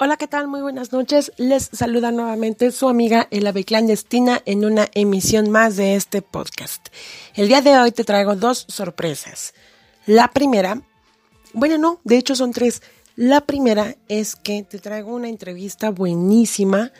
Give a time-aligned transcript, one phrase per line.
[0.00, 0.46] Hola, ¿qué tal?
[0.46, 1.32] Muy buenas noches.
[1.38, 6.86] Les saluda nuevamente su amiga El Ave Clandestina en una emisión más de este podcast.
[7.34, 9.54] El día de hoy te traigo dos sorpresas.
[10.06, 10.80] La primera,
[11.52, 12.80] bueno, no, de hecho son tres.
[13.16, 16.92] La primera es que te traigo una entrevista buenísima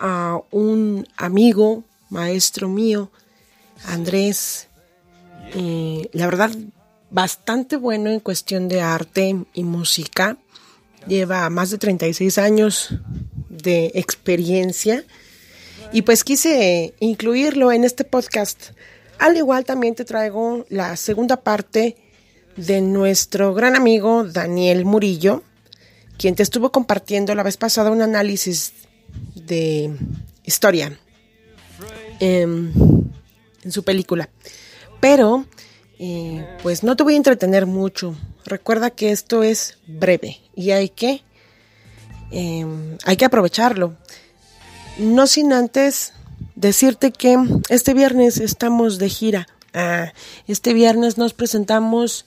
[0.00, 3.10] a un amigo, maestro mío,
[3.84, 4.68] Andrés.
[5.52, 6.52] Eh, la verdad,
[7.10, 10.38] bastante bueno en cuestión de arte y música
[11.06, 12.94] lleva más de 36 años
[13.48, 15.04] de experiencia
[15.92, 18.70] y pues quise incluirlo en este podcast.
[19.18, 21.96] Al igual también te traigo la segunda parte
[22.56, 25.42] de nuestro gran amigo Daniel Murillo,
[26.18, 28.72] quien te estuvo compartiendo la vez pasada un análisis
[29.34, 29.96] de
[30.44, 30.98] historia
[32.20, 32.72] en,
[33.62, 34.28] en su película.
[35.00, 35.46] Pero,
[35.98, 38.14] eh, pues no te voy a entretener mucho.
[38.44, 41.22] Recuerda que esto es breve y hay que,
[42.30, 43.96] em, hay que aprovecharlo.
[44.98, 46.12] No sin antes
[46.54, 47.38] decirte que
[47.70, 49.48] este viernes estamos de gira.
[49.72, 50.12] Ah,
[50.46, 52.26] este viernes nos presentamos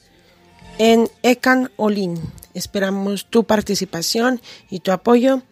[0.79, 2.19] en Ecan Olin.
[2.55, 5.43] Esperamos tu participación y tu apoyo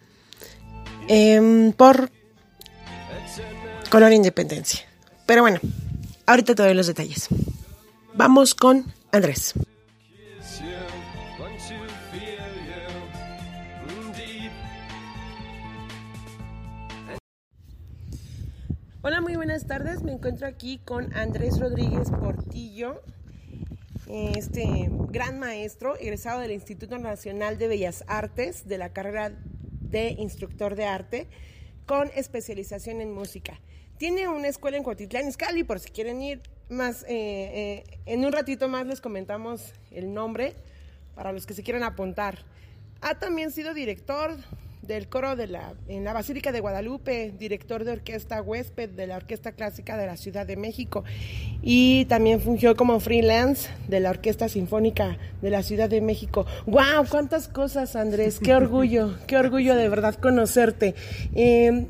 [1.06, 2.10] em, por
[3.90, 4.80] Color Independencia.
[5.26, 5.60] Pero bueno,
[6.26, 7.28] ahorita te doy los detalles.
[8.14, 9.54] Vamos con Andrés.
[19.04, 20.04] Hola, muy buenas tardes.
[20.04, 23.02] Me encuentro aquí con Andrés Rodríguez Portillo,
[24.06, 29.32] este gran maestro, egresado del Instituto Nacional de Bellas Artes, de la carrera
[29.80, 31.26] de instructor de arte,
[31.84, 33.58] con especialización en música.
[33.98, 37.02] Tiene una escuela en Cuautitlán, Izcalli, por si quieren ir más.
[37.02, 40.54] Eh, eh, en un ratito más les comentamos el nombre
[41.16, 42.44] para los que se quieran apuntar.
[43.00, 44.36] Ha también sido director
[44.82, 49.16] del coro de la, en la Basílica de Guadalupe, director de orquesta huésped de la
[49.16, 51.04] Orquesta Clásica de la Ciudad de México
[51.62, 56.46] y también fungió como freelance de la Orquesta Sinfónica de la Ciudad de México.
[56.66, 57.06] ¡Wow!
[57.08, 58.40] ¿Cuántas cosas, Andrés?
[58.40, 59.16] ¡Qué orgullo!
[59.26, 60.94] ¡Qué orgullo de verdad conocerte!
[61.34, 61.86] Eh,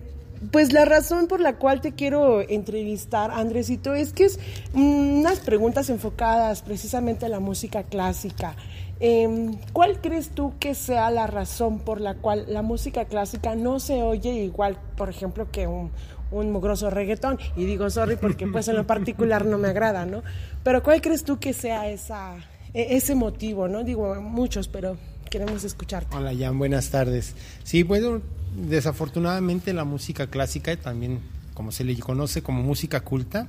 [0.50, 4.38] pues la razón por la cual te quiero entrevistar, Andresito, es que es
[4.74, 8.56] unas preguntas enfocadas precisamente a la música clásica.
[8.98, 13.80] Em, ¿Cuál crees tú que sea la razón por la cual la música clásica no
[13.80, 15.90] se oye igual, por ejemplo, que un,
[16.30, 17.38] un mugroso reggaetón?
[17.56, 20.22] Y digo sorry porque pues en lo particular no me agrada, ¿no?
[20.62, 22.36] Pero ¿cuál crees tú que sea esa,
[22.74, 23.82] e, ese motivo, ¿no?
[23.82, 24.96] Digo muchos, pero
[25.30, 26.16] queremos escucharte.
[26.16, 27.34] Hola Jan, buenas tardes.
[27.64, 28.20] Sí, bueno,
[28.56, 31.20] desafortunadamente la música clásica también
[31.54, 33.48] como se le conoce como música culta,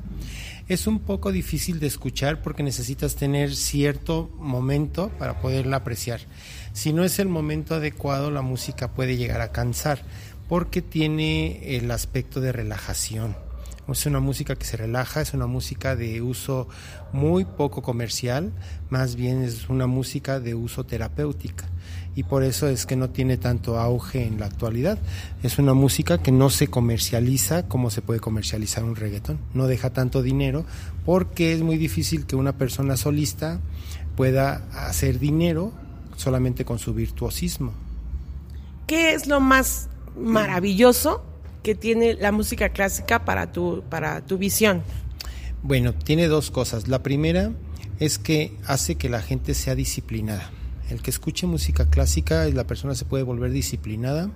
[0.68, 6.22] es un poco difícil de escuchar porque necesitas tener cierto momento para poderla apreciar.
[6.74, 10.02] Si no es el momento adecuado, la música puede llegar a cansar
[10.50, 13.36] porque tiene el aspecto de relajación.
[13.88, 16.70] Es una música que se relaja, es una música de uso
[17.12, 18.54] muy poco comercial,
[18.90, 21.66] más bien es una música de uso terapéutica
[22.16, 25.00] y por eso es que no tiene tanto auge en la actualidad.
[25.42, 29.40] Es una música que no se comercializa como se puede comercializar un reggaetón.
[29.54, 30.66] No deja tanto dinero
[31.06, 33.60] porque es muy difícil que una persona solista
[34.16, 35.74] pueda hacer dinero
[36.16, 37.74] solamente con su virtuosismo.
[38.86, 41.24] ¿Qué es lo más maravilloso
[41.64, 44.84] que tiene la música clásica para tu, para tu visión?
[45.64, 46.88] Bueno, tiene dos cosas.
[46.88, 47.52] La primera
[48.00, 50.52] es que hace que la gente sea disciplinada
[50.90, 54.30] el que escuche música clásica, la persona se puede volver disciplinada,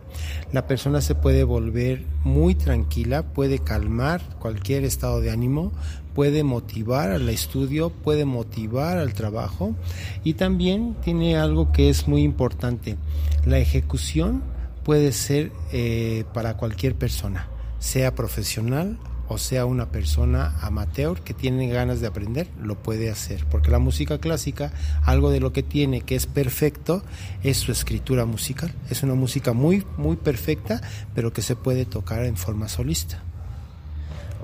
[0.51, 5.71] la persona se puede volver muy tranquila, puede calmar cualquier estado de ánimo,
[6.15, 9.75] puede motivar al estudio, puede motivar al trabajo
[10.23, 12.97] y también tiene algo que es muy importante,
[13.45, 14.41] la ejecución
[14.83, 17.49] puede ser eh, para cualquier persona,
[17.79, 18.97] sea profesional
[19.29, 23.45] o sea una persona amateur que tiene ganas de aprender, lo puede hacer.
[23.45, 24.71] Porque la música clásica,
[25.03, 27.03] algo de lo que tiene que es perfecto,
[27.43, 28.73] es su escritura musical.
[28.89, 30.81] Es una música muy, muy perfecta,
[31.13, 33.23] pero que se puede tocar en forma solista.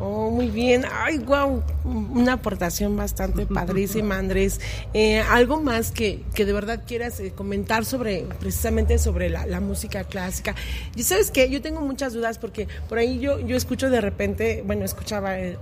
[0.05, 0.83] Oh, muy bien.
[0.91, 1.63] Ay, wow.
[1.85, 4.59] Una aportación bastante padrísima, Andrés.
[4.93, 9.61] Eh, algo más que, que, de verdad quieras eh, comentar sobre, precisamente sobre la, la,
[9.61, 10.55] música clásica.
[10.97, 14.61] Y sabes que yo tengo muchas dudas porque por ahí yo, yo escucho de repente,
[14.67, 15.57] bueno, escuchaba eh,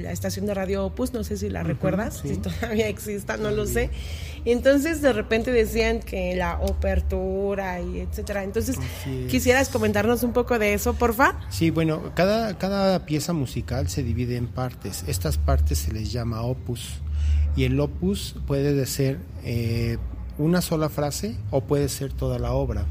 [0.00, 3.66] la estación de radio Opus, no sé si la recuerdas, si todavía exista, no lo
[3.66, 3.90] sé.
[4.44, 8.44] Entonces de repente decían que la opertura y etcétera.
[8.44, 8.76] Entonces,
[9.28, 11.40] ¿quisieras comentarnos un poco de eso, porfa?
[11.48, 15.04] Sí, bueno, cada, cada pieza musical se divide en partes.
[15.06, 17.00] Estas partes se les llama opus.
[17.56, 19.98] Y el opus puede ser eh,
[20.38, 22.86] una sola frase o puede ser toda la obra.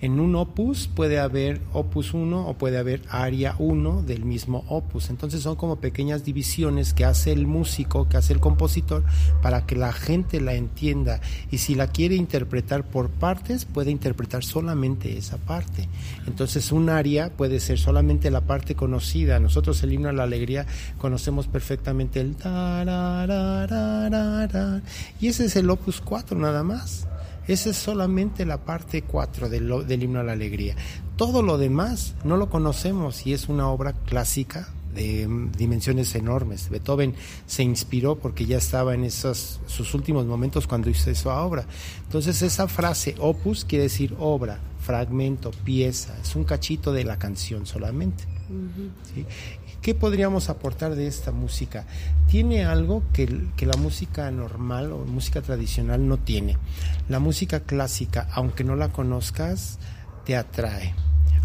[0.00, 5.10] En un opus puede haber opus 1 o puede haber aria 1 del mismo opus.
[5.10, 9.04] Entonces son como pequeñas divisiones que hace el músico, que hace el compositor,
[9.42, 11.20] para que la gente la entienda.
[11.50, 15.88] Y si la quiere interpretar por partes, puede interpretar solamente esa parte.
[16.26, 19.38] Entonces un aria puede ser solamente la parte conocida.
[19.38, 20.66] Nosotros el himno a la alegría
[20.98, 22.36] conocemos perfectamente el
[25.20, 27.09] y ese es el opus 4 nada más.
[27.50, 30.76] Esa es solamente la parte 4 del, del himno a la alegría.
[31.16, 35.26] Todo lo demás no lo conocemos y es una obra clásica de
[35.58, 36.70] dimensiones enormes.
[36.70, 37.12] Beethoven
[37.46, 41.66] se inspiró porque ya estaba en esos sus últimos momentos cuando hizo esa obra.
[42.04, 47.66] Entonces esa frase opus quiere decir obra, fragmento, pieza, es un cachito de la canción
[47.66, 48.28] solamente.
[49.82, 51.86] ¿Qué podríamos aportar de esta música?
[52.28, 56.58] Tiene algo que, que, la música normal o música tradicional no tiene.
[57.08, 59.78] La música clásica, aunque no la conozcas,
[60.26, 60.94] te atrae.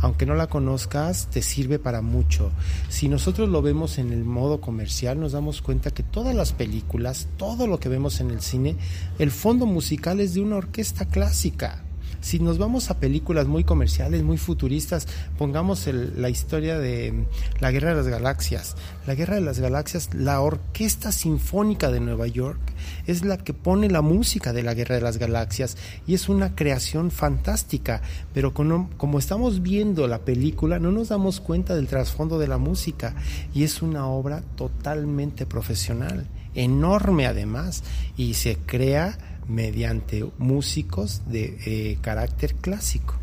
[0.01, 2.51] Aunque no la conozcas, te sirve para mucho.
[2.89, 7.29] Si nosotros lo vemos en el modo comercial, nos damos cuenta que todas las películas,
[7.37, 8.75] todo lo que vemos en el cine,
[9.17, 11.84] el fondo musical es de una orquesta clásica
[12.25, 15.07] si nos vamos a películas muy comerciales, muy futuristas,
[15.37, 17.25] pongamos la historia de mm,
[17.61, 18.75] la Guerra de las Galaxias.
[19.05, 22.59] La Guerra de las Galaxias, la Orquesta Sinfónica de Nueva York
[23.05, 25.77] es la que pone la música de la Guerra de las Galaxias
[26.07, 28.01] y es una creación fantástica,
[28.33, 33.13] pero como estamos viendo la película no nos damos cuenta del trasfondo de la música
[33.53, 36.25] y es una obra totalmente profesional,
[36.55, 37.83] enorme además,
[38.17, 43.15] y se crea mediante músicos de eh, carácter clásico,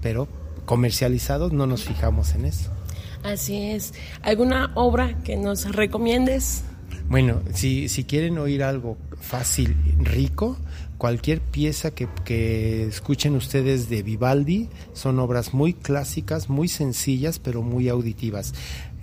[0.00, 0.28] pero
[0.64, 2.70] comercializados no nos fijamos en eso.
[3.22, 3.94] Así es.
[4.22, 6.62] ¿Alguna obra que nos recomiendes?
[7.08, 10.56] Bueno, si, si quieren oír algo fácil, rico,
[10.98, 17.62] cualquier pieza que, que, escuchen ustedes de Vivaldi son obras muy clásicas, muy sencillas, pero
[17.62, 18.54] muy auditivas.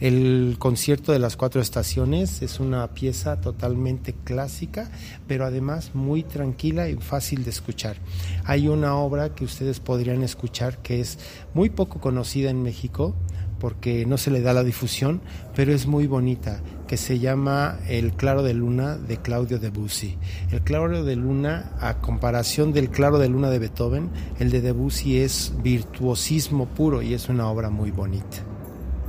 [0.01, 4.89] El concierto de las cuatro estaciones es una pieza totalmente clásica,
[5.27, 7.98] pero además muy tranquila y fácil de escuchar.
[8.44, 11.19] Hay una obra que ustedes podrían escuchar que es
[11.53, 13.15] muy poco conocida en México
[13.59, 15.21] porque no se le da la difusión,
[15.56, 20.18] pero es muy bonita, que se llama El Claro de Luna de Claudio Debussy.
[20.50, 24.09] El Claro de Luna, a comparación del Claro de Luna de Beethoven,
[24.39, 28.50] el de Debussy es virtuosismo puro y es una obra muy bonita.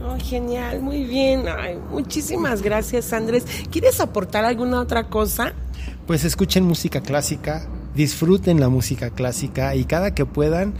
[0.05, 1.45] Oh, genial, muy bien.
[1.91, 3.45] muchísimas gracias, Andrés.
[3.71, 5.53] ¿Quieres aportar alguna otra cosa?
[6.07, 10.75] Pues escuchen música clásica, disfruten la música clásica y cada que puedan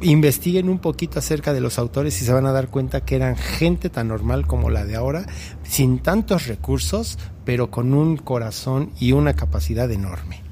[0.00, 3.36] investiguen un poquito acerca de los autores y se van a dar cuenta que eran
[3.36, 5.26] gente tan normal como la de ahora,
[5.64, 10.47] sin tantos recursos, pero con un corazón y una capacidad enorme.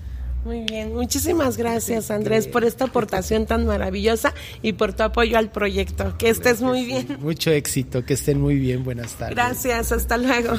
[0.47, 4.33] Muy bien, muchísimas gracias Andrés por esta aportación tan maravillosa
[4.63, 6.17] y por tu apoyo al proyecto.
[6.19, 7.19] Que estés muy bien.
[7.21, 8.85] Mucho éxito, que estén muy bien.
[8.85, 9.35] Buenas tardes.
[9.35, 10.55] Gracias, hasta luego.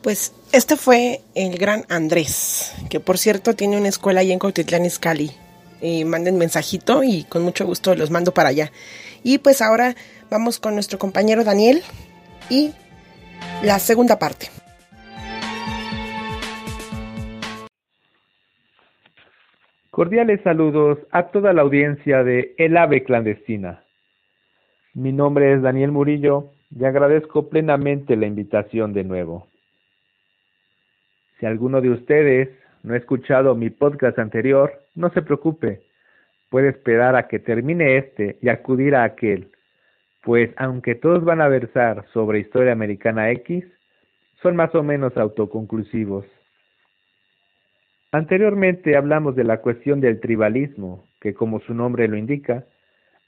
[0.00, 4.86] Pues este fue el gran Andrés, que por cierto tiene una escuela ahí en Cotitlán
[4.86, 5.32] Izcalli.
[5.82, 8.72] Eh, manden mensajito y con mucho gusto los mando para allá.
[9.22, 9.94] Y pues ahora
[10.30, 11.82] vamos con nuestro compañero Daniel
[12.48, 12.72] y
[13.64, 14.46] la segunda parte.
[19.90, 23.84] Cordiales saludos a toda la audiencia de El Ave Clandestina.
[24.92, 29.46] Mi nombre es Daniel Murillo y agradezco plenamente la invitación de nuevo.
[31.38, 32.50] Si alguno de ustedes
[32.82, 35.80] no ha escuchado mi podcast anterior, no se preocupe,
[36.50, 39.53] puede esperar a que termine este y acudir a aquel
[40.24, 43.64] pues aunque todos van a versar sobre historia americana X,
[44.42, 46.24] son más o menos autoconclusivos.
[48.10, 52.64] Anteriormente hablamos de la cuestión del tribalismo, que como su nombre lo indica,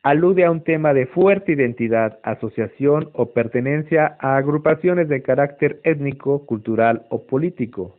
[0.02, 6.46] alude a un tema de fuerte identidad, asociación o pertenencia a agrupaciones de carácter étnico,
[6.46, 7.98] cultural o político.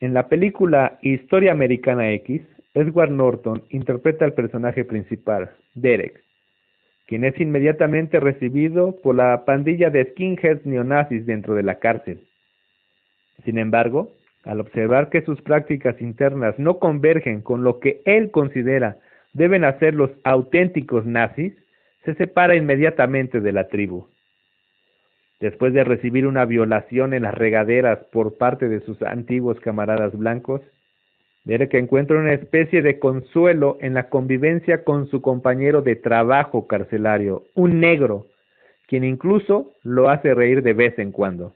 [0.00, 2.42] En la película Historia Americana X,
[2.74, 6.25] Edward Norton interpreta al personaje principal, Derek,
[7.06, 12.20] quien es inmediatamente recibido por la pandilla de skinheads neonazis dentro de la cárcel.
[13.44, 14.12] Sin embargo,
[14.44, 18.98] al observar que sus prácticas internas no convergen con lo que él considera
[19.32, 21.52] deben hacer los auténticos nazis,
[22.04, 24.06] se separa inmediatamente de la tribu.
[25.40, 30.62] Después de recibir una violación en las regaderas por parte de sus antiguos camaradas blancos,
[31.46, 37.44] Derek encuentra una especie de consuelo en la convivencia con su compañero de trabajo carcelario,
[37.54, 38.26] un negro,
[38.88, 41.54] quien incluso lo hace reír de vez en cuando.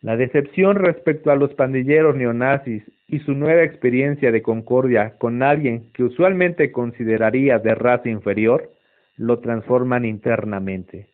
[0.00, 5.92] La decepción respecto a los pandilleros neonazis y su nueva experiencia de concordia con alguien
[5.92, 8.70] que usualmente consideraría de raza inferior
[9.18, 11.08] lo transforman internamente.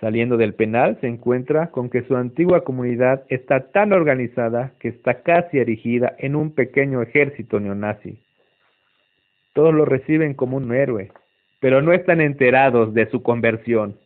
[0.00, 5.22] Saliendo del penal se encuentra con que su antigua comunidad está tan organizada que está
[5.22, 8.18] casi erigida en un pequeño ejército neonazi.
[9.52, 11.12] Todos lo reciben como un héroe,
[11.60, 13.98] pero no están enterados de su conversión.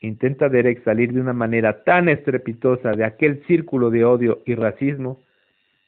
[0.00, 5.18] Intenta Derek salir de una manera tan estrepitosa de aquel círculo de odio y racismo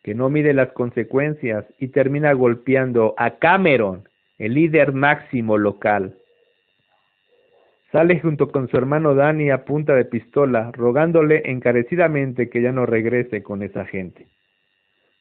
[0.02, 4.08] que no mide las consecuencias y termina golpeando a Cameron,
[4.38, 6.16] el líder máximo local.
[7.90, 12.84] Sale junto con su hermano Danny a punta de pistola, rogándole encarecidamente que ya no
[12.84, 14.26] regrese con esa gente.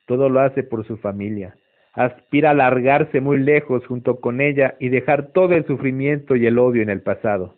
[0.06, 1.56] Todo lo hace por su familia.
[1.94, 6.60] Aspira a largarse muy lejos junto con ella y dejar todo el sufrimiento y el
[6.60, 7.56] odio en el pasado.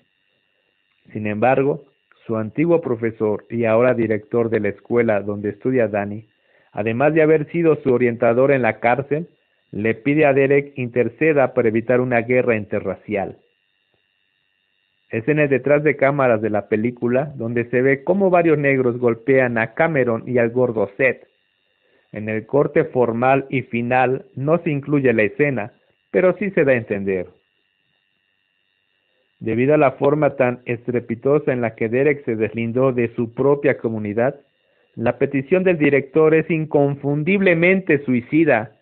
[1.11, 1.85] Sin embargo,
[2.27, 6.27] su antiguo profesor y ahora director de la escuela donde estudia Danny,
[6.71, 9.27] además de haber sido su orientador en la cárcel,
[9.71, 13.39] le pide a Derek interceda para evitar una guerra interracial.
[15.09, 18.97] Es en el detrás de cámaras de la película donde se ve cómo varios negros
[18.99, 21.27] golpean a Cameron y al gordo Seth.
[22.11, 25.73] En el corte formal y final no se incluye la escena,
[26.11, 27.27] pero sí se da a entender.
[29.39, 33.77] Debido a la forma tan estrepitosa en la que Derek se deslindó de su propia
[33.77, 34.35] comunidad,
[34.95, 38.73] la petición del director es inconfundiblemente suicida.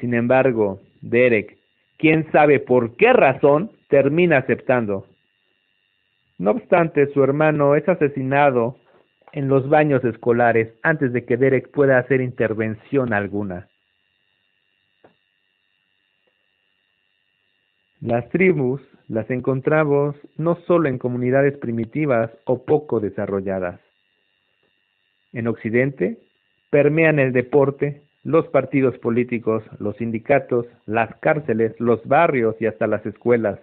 [0.00, 1.56] Sin embargo, Derek,
[1.98, 5.06] quién sabe por qué razón, termina aceptando.
[6.38, 8.76] No obstante, su hermano es asesinado
[9.32, 13.68] en los baños escolares antes de que Derek pueda hacer intervención alguna.
[18.00, 23.80] Las tribus las encontramos no solo en comunidades primitivas o poco desarrolladas.
[25.32, 26.18] En Occidente
[26.70, 33.04] permean el deporte, los partidos políticos, los sindicatos, las cárceles, los barrios y hasta las
[33.06, 33.60] escuelas.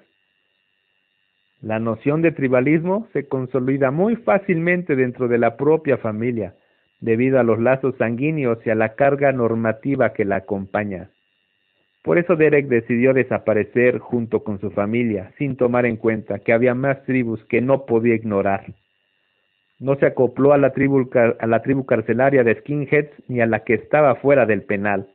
[1.62, 6.56] La noción de tribalismo se consolida muy fácilmente dentro de la propia familia,
[7.02, 11.10] debido a los lazos sanguíneos y a la carga normativa que la acompaña.
[12.02, 16.74] Por eso Derek decidió desaparecer junto con su familia, sin tomar en cuenta que había
[16.74, 18.74] más tribus que no podía ignorar.
[19.80, 24.46] No se acopló a la tribu, carcelaria de skinheads ni a la que estaba fuera
[24.46, 25.10] del penal.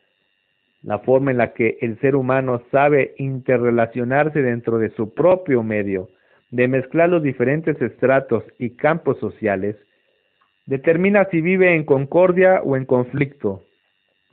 [0.83, 6.09] La forma en la que el ser humano sabe interrelacionarse dentro de su propio medio,
[6.55, 9.75] de mezclar los diferentes estratos y campos sociales,
[10.67, 13.65] determina si vive en concordia o en conflicto,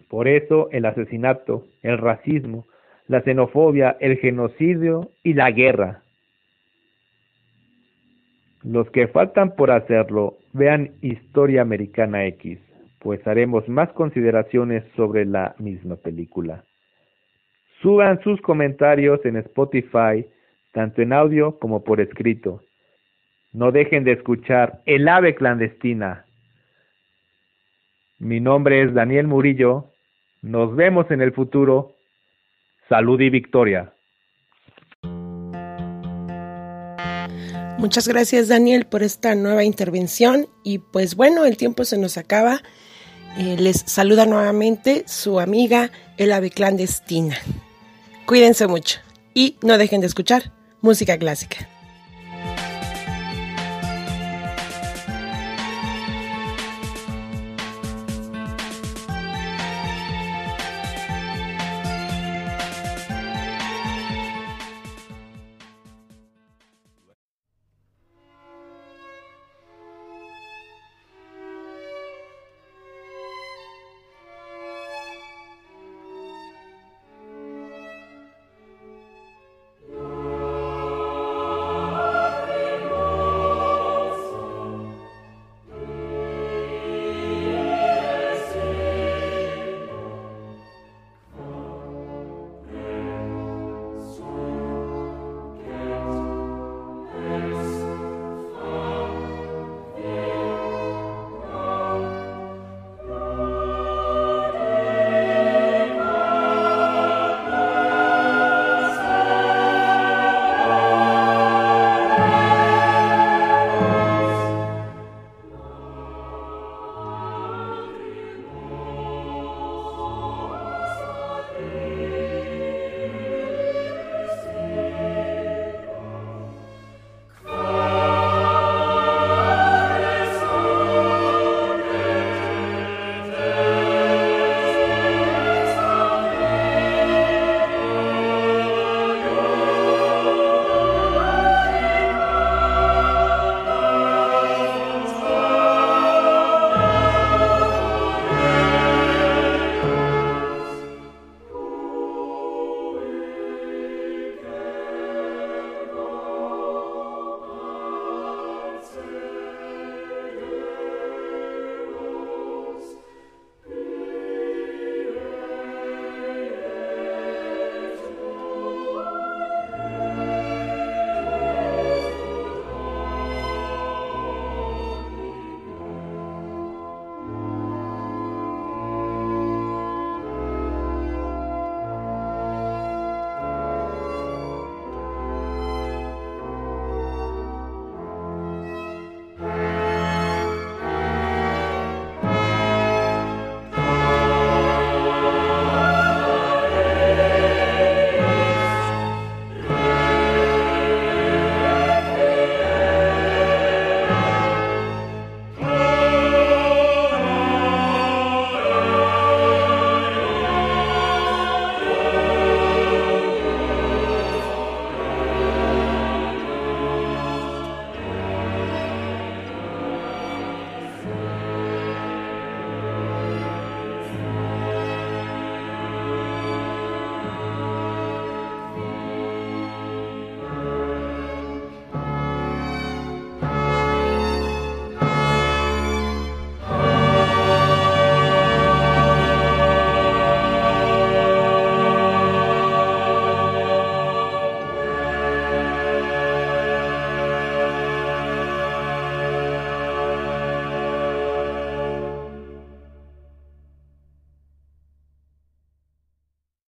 [0.08, 2.68] por eso el asesinato, el racismo,
[3.08, 6.04] la xenofobia, el genocidio y la guerra.
[8.64, 12.60] Los que faltan por hacerlo, vean Historia Americana X,
[13.00, 16.66] pues haremos más consideraciones sobre la misma película.
[17.82, 20.24] Suban sus comentarios en Spotify,
[20.72, 22.64] tanto en audio como por escrito.
[23.54, 26.26] No dejen de escuchar El ave clandestina.
[28.20, 29.92] Mi nombre es Daniel Murillo
[30.42, 31.96] nos vemos en el futuro.
[32.90, 33.94] Salud y victoria.
[37.78, 42.62] Muchas gracias Daniel por esta nueva intervención y pues bueno, el tiempo se nos acaba.
[43.38, 47.38] Eh, les saluda nuevamente su amiga El Ave Clandestina.
[48.26, 49.00] Cuídense mucho
[49.34, 50.52] y no dejen de escuchar
[50.82, 51.71] música clásica.